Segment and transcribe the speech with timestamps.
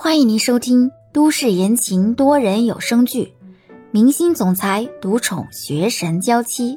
[0.00, 3.34] 欢迎您收听都市言情多人有声剧
[3.90, 6.76] 《明星总裁独宠学神娇妻》，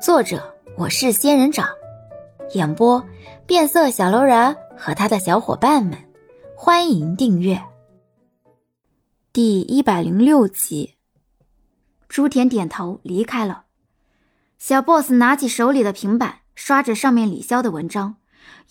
[0.00, 1.68] 作者我是仙人掌，
[2.54, 3.04] 演播
[3.46, 5.98] 变色小楼人和他的小伙伴们。
[6.56, 7.62] 欢迎订阅
[9.34, 10.94] 第一百零六集。
[12.08, 13.64] 朱田点头离开了。
[14.58, 18.16] 小 boss 拿起手里的平板，刷着上面李潇的文章，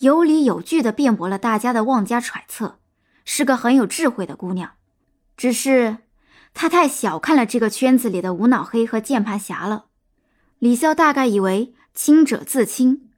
[0.00, 2.80] 有理有据的辩驳了大家的妄加揣测。
[3.26, 4.76] 是个很有智慧的姑娘，
[5.36, 5.98] 只是
[6.54, 9.86] 她太小看了这个圈子里的无脑黑和键盘侠了。
[10.58, 13.10] 李潇大概以为清者自清，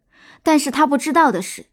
[0.42, 1.66] 但是他不知道的是，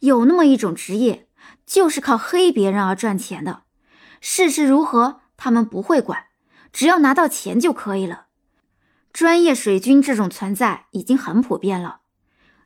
[0.00, 1.28] 有那么一种职业，
[1.64, 3.62] 就是靠黑别人而赚钱的。
[4.20, 6.26] 世事如何，他们不会管，
[6.72, 8.26] 只要拿到钱就可以了。
[9.12, 12.00] 专业水军这种存在已经很普遍了，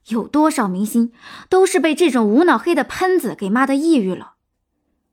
[0.09, 1.13] 有多少明星
[1.49, 4.35] 都是被这种无脑黑的喷子给骂的抑郁了。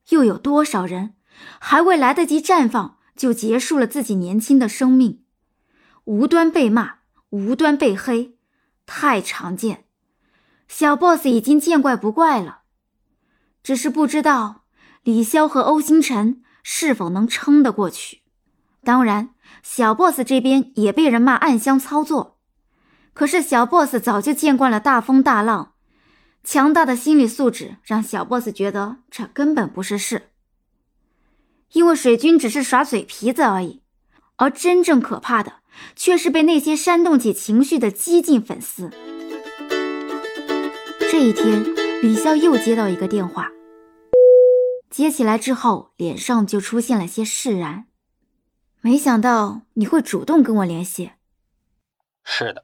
[0.10, 1.16] 又有多少人
[1.60, 5.24] 还未来得及绽放，就结束了自己年轻的生命？
[6.06, 8.38] 无端被骂，无端被黑，
[8.86, 9.86] 太常见。
[10.68, 12.60] 小 boss 已经见怪不怪了，
[13.64, 14.64] 只是不知道
[15.04, 18.22] 李潇和欧星辰是否能撑得过去。
[18.84, 19.30] 当然，
[19.64, 22.40] 小 boss 这边也被人骂暗箱操作，
[23.14, 25.74] 可是小 boss 早就见惯了大风大浪。
[26.48, 30.30] 强大的心理素质让小 boss 觉得这根本不是事，
[31.74, 33.82] 因为水军只是耍嘴皮子而已，
[34.38, 35.56] 而真正可怕的
[35.94, 38.90] 却是被那些煽动起情绪的激进粉丝。
[41.12, 41.66] 这一天，
[42.02, 43.52] 李潇又接到一个电话，
[44.90, 47.88] 接起来之后，脸上就出现了些释然。
[48.80, 51.12] 没想到你会主动跟我联系。
[52.24, 52.64] 是的，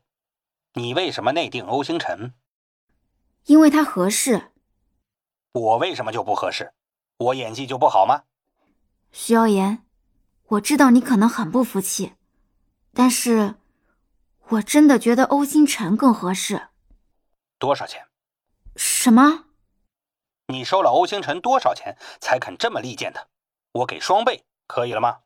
[0.75, 2.31] 你为什么内定欧星辰？
[3.45, 4.51] 因为他合适，
[5.51, 6.73] 我为什么就不合适？
[7.17, 8.23] 我演技就不好吗？
[9.11, 9.85] 徐耀言，
[10.47, 12.13] 我知道你可能很不服气，
[12.93, 13.55] 但是
[14.49, 16.69] 我真的觉得欧星辰更合适。
[17.59, 18.07] 多少钱？
[18.75, 19.45] 什么？
[20.47, 23.27] 你收了欧星辰多少钱才肯这么力荐他？
[23.73, 25.19] 我给双倍，可以了吗？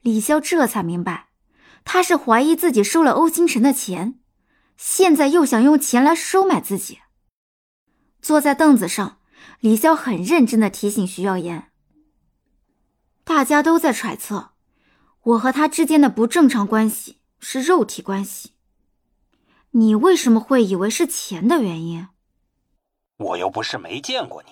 [0.00, 1.28] 李潇这才明白，
[1.84, 4.20] 他是怀疑自己收了欧星辰的钱。
[4.76, 7.00] 现在又想用钱来收买自己。
[8.20, 9.20] 坐在凳子上，
[9.60, 11.70] 李潇很认真的提醒徐耀言
[13.24, 14.50] ：“大家都在揣测，
[15.22, 18.54] 我和他之间的不正常关系是肉体关系。
[19.70, 22.08] 你为什么会以为是钱的原因？
[23.18, 24.50] 我又不是没见过你，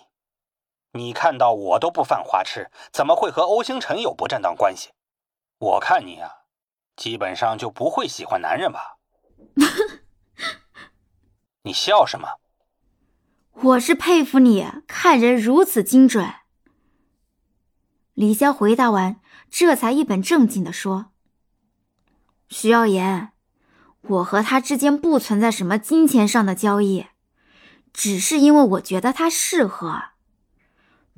[0.99, 4.91] 你看到我都不犯花痴，怎么会和欧星辰有不正当关系？
[5.59, 6.31] 我看你啊，
[6.97, 8.99] 基本上就不会喜欢男人吧。
[11.67, 12.29] ”你笑什么？
[13.53, 16.31] 我是佩服你看人如此精准。
[18.13, 19.17] 李潇回答完，
[19.51, 21.07] 这才一本正经的说
[22.51, 23.31] ：“徐耀言，
[24.03, 27.07] 我和他之间不存在什么金钱上的交易，
[27.95, 30.03] 只是因为我觉得他适合，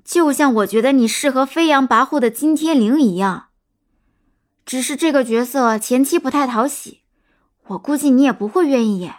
[0.05, 3.49] 就像我觉得你适合飞扬跋扈的金天灵一样。
[4.65, 7.03] 只是这个角色前期不太讨喜，
[7.67, 9.13] 我估计你也不会愿意演。”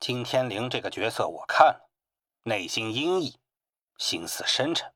[0.00, 1.90] 金天灵这个角色我看了，
[2.44, 3.34] 内心阴翳，
[3.98, 4.92] 心思深沉，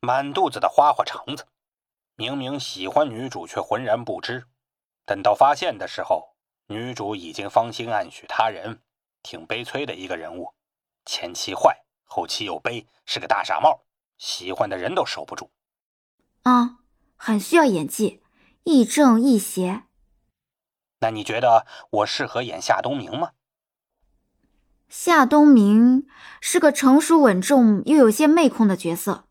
[0.00, 1.48] 满肚子的花花肠子。
[2.14, 4.46] 明明喜欢女主，却浑然不知。
[5.04, 6.36] 等到发现的时候，
[6.68, 8.80] 女主已经芳心暗许他人，
[9.22, 10.54] 挺悲催的一个人物。
[11.04, 13.84] 前期坏，后期又悲，是个大傻帽，
[14.16, 15.50] 喜欢的人都守不住。
[16.42, 16.78] 啊，
[17.16, 18.22] 很需要演技，
[18.62, 19.82] 亦正亦邪。
[21.00, 23.32] 那你觉得我适合演夏冬明吗？
[24.88, 26.06] 夏冬明
[26.40, 29.24] 是个成熟稳重又有些妹控的角色，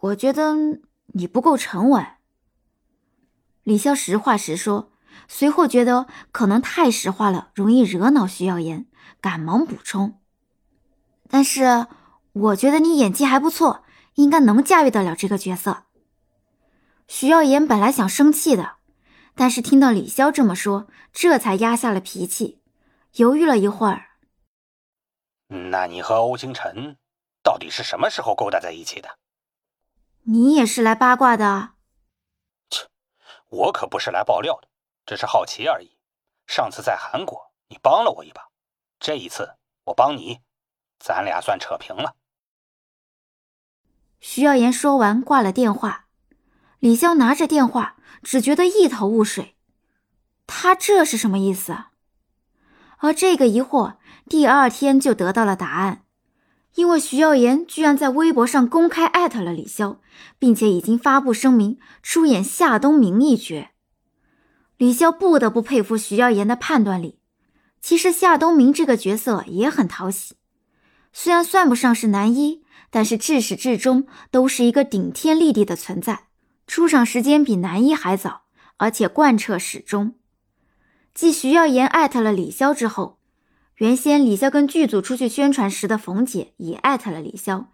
[0.00, 0.54] 我觉得
[1.14, 2.06] 你不够沉稳。
[3.64, 4.92] 李潇实话实说，
[5.28, 8.86] 随后觉得可能太实话了，容易惹恼徐耀言，
[9.20, 10.20] 赶忙补充
[11.28, 11.86] ：“但是
[12.32, 13.84] 我觉得你演技还不错，
[14.14, 15.84] 应该能驾驭得了这个角色。”
[17.08, 18.76] 徐耀言本来想生气的，
[19.34, 22.60] 但是听到李潇这么说，这才压下了脾气，
[23.16, 24.06] 犹豫了一会儿。
[25.54, 26.96] 那你和欧星辰
[27.42, 29.18] 到底是什么时候勾搭在一起的？
[30.22, 31.74] 你也是来八卦的？
[32.70, 32.88] 切，
[33.48, 34.68] 我可不是来爆料的，
[35.04, 35.98] 只是好奇而已。
[36.46, 38.48] 上次在韩国你帮了我一把，
[38.98, 40.40] 这一次我帮你，
[40.98, 42.16] 咱俩算扯平了。
[44.20, 46.06] 徐耀言说完挂了电话，
[46.78, 49.56] 李潇拿着电话只觉得一头雾水，
[50.46, 51.76] 他这是什么意思？
[52.96, 53.98] 而这个疑惑。
[54.32, 56.04] 第二天就得到了答案，
[56.76, 59.98] 因为徐耀言居然在微博上公开艾特了李潇，
[60.38, 63.68] 并且已经发布声明出演夏冬明一角。
[64.78, 67.18] 李潇不得不佩服徐耀言的判断力。
[67.82, 70.36] 其实夏冬明这个角色也很讨喜，
[71.12, 76.28] 虽然算不上是男一，但是至始至终都是一个顶天立地的存在，
[76.66, 78.44] 出场时间比男一还早，
[78.78, 80.14] 而且贯彻始终。
[81.12, 83.18] 继徐耀言艾特了李潇之后。
[83.76, 87.66] 原先李潇跟剧组出去宣传时的冯姐也艾特了李潇，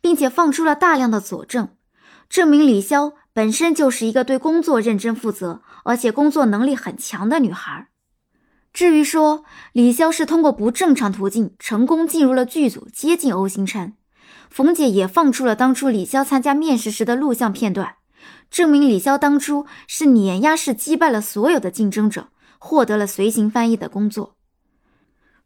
[0.00, 1.68] 并且放出了大量的佐证，
[2.28, 7.88] 证明李潇本身就是一个对工作认真负责，而且工作能力很强的女孩。
[8.72, 13.94] 至于说李潇是通过不正常途径成功进入了剧组，接近欧星辰，
[14.50, 17.94] 冯姐也放出了当初李潇参加面试时的录像片段，
[18.50, 22.28] 证明李潇当初是碾压式击败了所有的竞争者，
[22.58, 24.33] 获得了随行翻译的工作。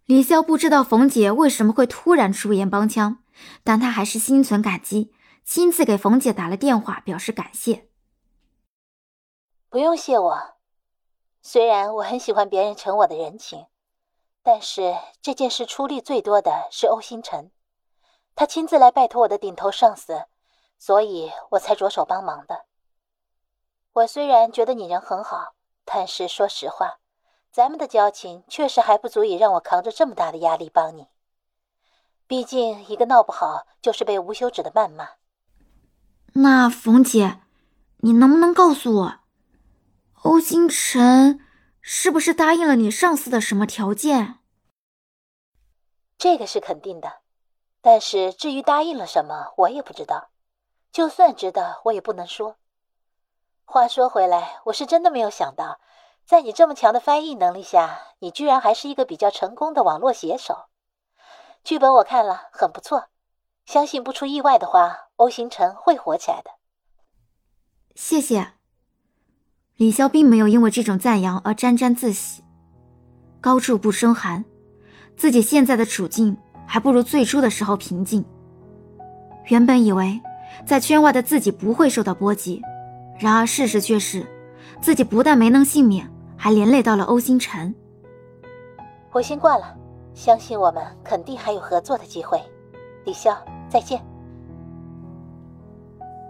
[0.09, 3.23] 李潇不知道冯姐为什么会突然出言帮腔，
[3.63, 5.13] 但他还是心存感激，
[5.45, 7.91] 亲自给冯姐打了电话，表示感谢。
[9.69, 10.55] 不用谢我，
[11.43, 13.67] 虽然我很喜欢别人承我的人情，
[14.43, 17.51] 但是这件事出力最多的是欧星辰，
[18.35, 20.25] 他亲自来拜托我的顶头上司，
[20.79, 22.65] 所以我才着手帮忙的。
[23.93, 25.53] 我虽然觉得你人很好，
[25.85, 26.99] 但是说实话。
[27.51, 31.09] 咱们的交情确实还不足以让我扛着这么大的压力帮你。
[32.27, 35.09] 毕竟一个闹不好就是被无休止的谩骂。
[36.35, 37.41] 那冯姐，
[37.99, 39.21] 你能不能告诉我，
[40.23, 41.41] 欧星辰
[41.81, 44.39] 是不是答应了你上司的什么条件？
[46.19, 47.21] 这个是肯定的，
[47.81, 50.29] 但是至于答应了什么，我也不知道。
[50.93, 52.57] 就算知道，我也不能说。
[53.65, 55.81] 话说回来，我是真的没有想到。
[56.29, 60.67] 在你这么强的翻译能力下，你居然还是一个比较成功的网络写手。
[61.65, 63.07] 剧本我看了，很不错，
[63.65, 66.51] 相信不出意外的话，欧星辰会火起来的。
[67.95, 68.49] 谢谢。
[69.77, 72.45] 李潇并没有因为这种赞扬而沾沾自喜，
[73.41, 74.45] 高处不胜寒，
[75.17, 76.37] 自己现在的处境
[76.67, 78.23] 还不如最初的时候平静。
[79.47, 80.21] 原本以为
[80.67, 82.61] 在圈外的自己不会受到波及，
[83.19, 84.27] 然而事实却是，
[84.83, 86.07] 自己不但没能幸免。
[86.39, 87.75] 还连累到了欧星辰，
[89.13, 89.75] 我先挂了。
[90.15, 92.41] 相信我们肯定还有合作的机会。
[93.05, 93.37] 李潇，
[93.69, 94.01] 再见。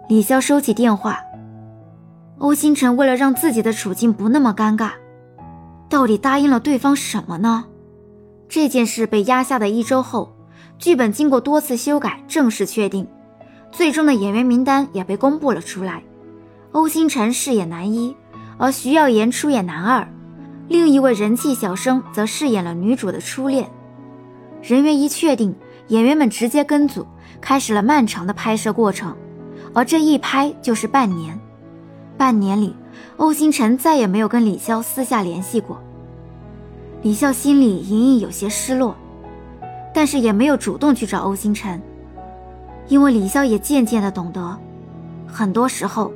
[0.08, 1.20] 李潇收起电话。
[2.38, 4.92] 欧星辰为了让自己的处境不那么尴尬，
[5.88, 7.66] 到底答应了对方什么呢？
[8.48, 10.34] 这件事被压下的一周后，
[10.78, 13.06] 剧本经过多次修改，正式确定，
[13.70, 16.02] 最终的演员名单也被公布了出来。
[16.72, 18.16] 欧星辰饰演男一。
[18.58, 20.06] 而徐耀言出演男二，
[20.66, 23.70] 另一位人气小生则饰演了女主的初恋。
[24.60, 25.54] 人员一确定，
[25.86, 27.06] 演员们直接跟组，
[27.40, 29.16] 开始了漫长的拍摄过程。
[29.72, 31.38] 而这一拍就是半年。
[32.16, 32.74] 半年里，
[33.16, 35.80] 欧星辰再也没有跟李潇私下联系过。
[37.02, 38.96] 李潇心里隐隐有些失落，
[39.94, 41.80] 但是也没有主动去找欧星辰，
[42.88, 44.58] 因为李潇也渐渐的懂得，
[45.28, 46.12] 很多时候。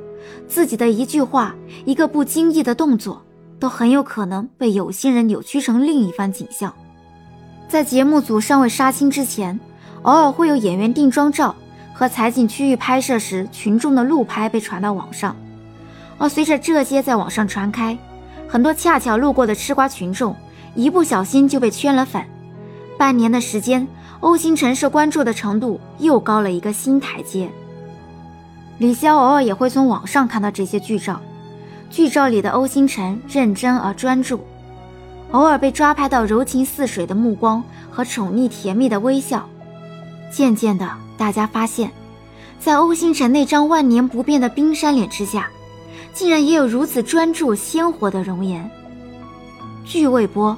[0.47, 1.55] 自己的一句话，
[1.85, 3.21] 一个不经意的动作，
[3.59, 6.73] 都很有可能被有心人扭曲成另一番景象。
[7.67, 9.59] 在节目组尚未杀青之前，
[10.03, 11.55] 偶尔会有演员定妆照
[11.93, 15.35] 和采景区域拍摄时群众的路拍被传到网上，
[16.17, 17.97] 而随着这些在网上传开，
[18.47, 20.35] 很多恰巧路过的吃瓜群众
[20.75, 22.23] 一不小心就被圈了粉。
[22.97, 23.87] 半年的时间，
[24.19, 27.49] 欧星辰受关注的程度又高了一个新台阶。
[28.79, 31.21] 李潇偶尔也会从网上看到这些剧照，
[31.89, 34.41] 剧照里的欧星辰认真而专注，
[35.31, 39.47] 偶尔被抓拍到柔情似水的目光和宠溺甜蜜的微笑。
[40.31, 41.91] 渐渐的，大家发现，
[42.59, 45.47] 在欧星辰那张万年不变的冰山脸之下，
[46.11, 48.69] 竟然也有如此专注鲜活的容颜。
[49.85, 50.57] 剧未播，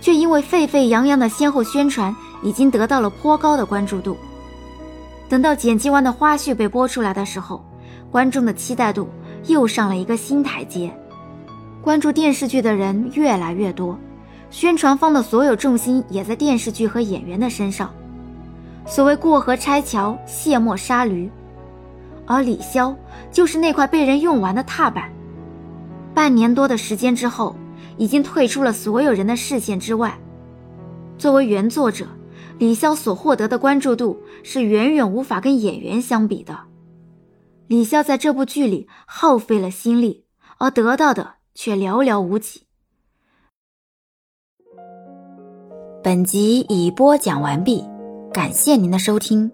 [0.00, 4.16] 却因为沸沸扬扬的先后宣传，已经得到了颇高的关注度。
[5.28, 7.64] 等到剪辑完的花絮被播出来的时候，
[8.10, 9.08] 观众的期待度
[9.46, 10.92] 又上了一个新台阶。
[11.82, 13.98] 关注电视剧的人越来越多，
[14.50, 17.92] 宣传方的所有重心也在电视剧和演员的身上。
[18.86, 21.30] 所谓过河拆桥、卸磨杀驴，
[22.26, 22.94] 而李潇
[23.32, 25.10] 就是那块被人用完的踏板。
[26.14, 27.56] 半年多的时间之后，
[27.96, 30.16] 已经退出了所有人的视线之外。
[31.18, 32.06] 作为原作者。
[32.58, 36.60] 李潇所获得的关注度是远远无法跟演员相比的。
[37.66, 40.24] 李潇在这部剧里耗费了心力，
[40.58, 42.62] 而得到的却寥寥无几。
[46.02, 47.82] 本集已播讲完毕，
[48.32, 49.50] 感谢您的收听。